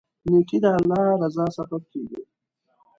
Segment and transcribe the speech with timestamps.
[0.29, 2.21] نیکي د الله رضا سبب کیږي.